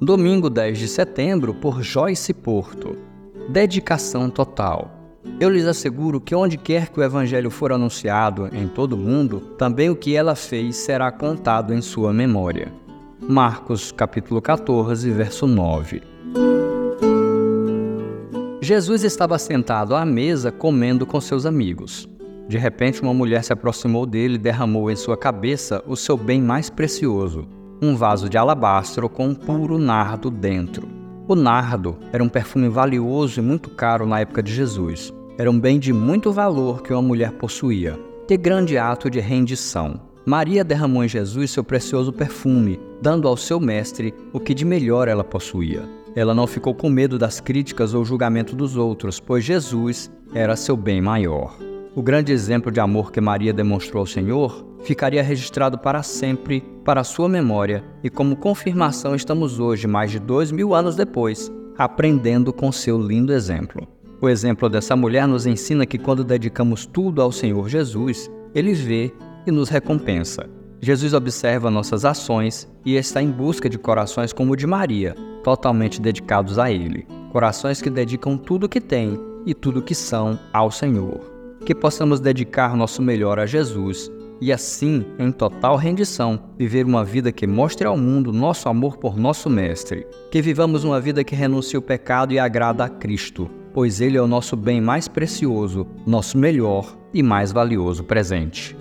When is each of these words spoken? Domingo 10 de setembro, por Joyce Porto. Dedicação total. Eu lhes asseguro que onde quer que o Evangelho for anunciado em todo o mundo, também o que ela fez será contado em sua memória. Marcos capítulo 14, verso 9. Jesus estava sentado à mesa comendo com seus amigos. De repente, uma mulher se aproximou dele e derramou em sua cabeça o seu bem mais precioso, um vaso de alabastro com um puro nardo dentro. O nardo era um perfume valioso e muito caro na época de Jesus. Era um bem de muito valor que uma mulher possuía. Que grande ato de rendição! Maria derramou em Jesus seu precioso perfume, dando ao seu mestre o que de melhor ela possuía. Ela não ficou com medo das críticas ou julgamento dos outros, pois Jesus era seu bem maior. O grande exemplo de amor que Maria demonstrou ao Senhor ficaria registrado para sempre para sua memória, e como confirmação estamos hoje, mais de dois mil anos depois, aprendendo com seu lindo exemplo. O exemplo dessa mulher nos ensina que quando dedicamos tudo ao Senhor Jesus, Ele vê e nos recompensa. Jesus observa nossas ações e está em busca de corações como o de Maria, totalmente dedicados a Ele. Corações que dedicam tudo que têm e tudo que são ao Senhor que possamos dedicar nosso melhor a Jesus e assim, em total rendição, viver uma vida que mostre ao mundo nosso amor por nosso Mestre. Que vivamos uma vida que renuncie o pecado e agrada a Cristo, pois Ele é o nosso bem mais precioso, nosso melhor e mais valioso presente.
Domingo 0.00 0.50
10 0.50 0.78
de 0.78 0.88
setembro, 0.88 1.54
por 1.54 1.82
Joyce 1.82 2.34
Porto. 2.34 2.98
Dedicação 3.48 4.28
total. 4.28 4.90
Eu 5.40 5.48
lhes 5.48 5.64
asseguro 5.64 6.20
que 6.20 6.34
onde 6.34 6.58
quer 6.58 6.90
que 6.90 7.00
o 7.00 7.02
Evangelho 7.02 7.50
for 7.50 7.72
anunciado 7.72 8.46
em 8.52 8.68
todo 8.68 8.92
o 8.92 8.98
mundo, 8.98 9.40
também 9.56 9.88
o 9.88 9.96
que 9.96 10.14
ela 10.14 10.34
fez 10.34 10.76
será 10.76 11.10
contado 11.10 11.72
em 11.72 11.80
sua 11.80 12.12
memória. 12.12 12.70
Marcos 13.26 13.90
capítulo 13.90 14.42
14, 14.42 15.10
verso 15.10 15.46
9. 15.46 16.02
Jesus 18.60 19.02
estava 19.02 19.38
sentado 19.38 19.96
à 19.96 20.04
mesa 20.04 20.52
comendo 20.52 21.06
com 21.06 21.18
seus 21.22 21.46
amigos. 21.46 22.06
De 22.46 22.58
repente, 22.58 23.00
uma 23.00 23.14
mulher 23.14 23.42
se 23.42 23.52
aproximou 23.54 24.04
dele 24.04 24.34
e 24.34 24.38
derramou 24.38 24.90
em 24.90 24.96
sua 24.96 25.16
cabeça 25.16 25.82
o 25.86 25.96
seu 25.96 26.18
bem 26.18 26.42
mais 26.42 26.68
precioso, 26.68 27.48
um 27.80 27.96
vaso 27.96 28.28
de 28.28 28.38
alabastro 28.38 29.08
com 29.08 29.28
um 29.28 29.34
puro 29.34 29.78
nardo 29.78 30.30
dentro. 30.30 30.88
O 31.28 31.34
nardo 31.34 31.96
era 32.12 32.22
um 32.22 32.28
perfume 32.28 32.68
valioso 32.68 33.40
e 33.40 33.42
muito 33.42 33.70
caro 33.70 34.06
na 34.06 34.20
época 34.20 34.42
de 34.42 34.54
Jesus. 34.54 35.12
Era 35.36 35.50
um 35.50 35.58
bem 35.58 35.78
de 35.78 35.92
muito 35.92 36.32
valor 36.32 36.82
que 36.82 36.92
uma 36.92 37.02
mulher 37.02 37.32
possuía. 37.32 37.98
Que 38.26 38.36
grande 38.36 38.78
ato 38.78 39.10
de 39.10 39.20
rendição! 39.20 40.00
Maria 40.24 40.64
derramou 40.64 41.04
em 41.04 41.08
Jesus 41.08 41.52
seu 41.52 41.62
precioso 41.62 42.12
perfume, 42.12 42.80
dando 43.00 43.28
ao 43.28 43.36
seu 43.36 43.60
mestre 43.60 44.12
o 44.32 44.40
que 44.40 44.54
de 44.54 44.64
melhor 44.64 45.06
ela 45.06 45.22
possuía. 45.22 45.88
Ela 46.16 46.34
não 46.34 46.46
ficou 46.46 46.74
com 46.74 46.88
medo 46.88 47.18
das 47.18 47.40
críticas 47.40 47.94
ou 47.94 48.04
julgamento 48.04 48.56
dos 48.56 48.76
outros, 48.76 49.20
pois 49.20 49.44
Jesus 49.44 50.10
era 50.34 50.56
seu 50.56 50.76
bem 50.76 51.00
maior. 51.00 51.65
O 51.96 52.02
grande 52.02 52.30
exemplo 52.30 52.70
de 52.70 52.78
amor 52.78 53.10
que 53.10 53.22
Maria 53.22 53.54
demonstrou 53.54 54.00
ao 54.00 54.06
Senhor 54.06 54.66
ficaria 54.82 55.22
registrado 55.22 55.78
para 55.78 56.02
sempre 56.02 56.62
para 56.84 57.02
sua 57.02 57.26
memória, 57.26 57.82
e 58.04 58.10
como 58.10 58.36
confirmação 58.36 59.14
estamos 59.14 59.58
hoje, 59.58 59.86
mais 59.86 60.10
de 60.10 60.18
dois 60.18 60.52
mil 60.52 60.74
anos 60.74 60.94
depois, 60.94 61.50
aprendendo 61.78 62.52
com 62.52 62.70
seu 62.70 63.00
lindo 63.00 63.32
exemplo. 63.32 63.88
O 64.20 64.28
exemplo 64.28 64.68
dessa 64.68 64.94
mulher 64.94 65.26
nos 65.26 65.46
ensina 65.46 65.86
que 65.86 65.96
quando 65.96 66.22
dedicamos 66.22 66.84
tudo 66.84 67.22
ao 67.22 67.32
Senhor 67.32 67.66
Jesus, 67.66 68.30
Ele 68.54 68.74
vê 68.74 69.10
e 69.46 69.50
nos 69.50 69.70
recompensa. 69.70 70.50
Jesus 70.82 71.14
observa 71.14 71.70
nossas 71.70 72.04
ações 72.04 72.70
e 72.84 72.94
está 72.96 73.22
em 73.22 73.30
busca 73.30 73.70
de 73.70 73.78
corações 73.78 74.34
como 74.34 74.52
o 74.52 74.56
de 74.56 74.66
Maria, 74.66 75.14
totalmente 75.42 75.98
dedicados 75.98 76.58
a 76.58 76.70
Ele. 76.70 77.06
Corações 77.32 77.80
que 77.80 77.88
dedicam 77.88 78.36
tudo 78.36 78.68
que 78.68 78.82
têm 78.82 79.18
e 79.46 79.54
tudo 79.54 79.80
que 79.80 79.94
são 79.94 80.38
ao 80.52 80.70
Senhor 80.70 81.35
que 81.64 81.74
possamos 81.74 82.20
dedicar 82.20 82.76
nosso 82.76 83.00
melhor 83.00 83.38
a 83.38 83.46
Jesus 83.46 84.10
e 84.40 84.52
assim, 84.52 85.04
em 85.18 85.32
total 85.32 85.76
rendição, 85.76 86.38
viver 86.58 86.84
uma 86.84 87.04
vida 87.04 87.32
que 87.32 87.46
mostre 87.46 87.86
ao 87.86 87.96
mundo 87.96 88.32
nosso 88.32 88.68
amor 88.68 88.98
por 88.98 89.16
nosso 89.16 89.48
Mestre. 89.48 90.06
Que 90.30 90.42
vivamos 90.42 90.84
uma 90.84 91.00
vida 91.00 91.24
que 91.24 91.34
renuncie 91.34 91.78
o 91.78 91.82
pecado 91.82 92.32
e 92.32 92.38
agrada 92.38 92.84
a 92.84 92.88
Cristo, 92.88 93.50
pois 93.72 94.00
Ele 94.00 94.18
é 94.18 94.22
o 94.22 94.26
nosso 94.26 94.56
bem 94.56 94.80
mais 94.80 95.08
precioso, 95.08 95.86
nosso 96.06 96.36
melhor 96.36 96.96
e 97.14 97.22
mais 97.22 97.50
valioso 97.50 98.04
presente. 98.04 98.76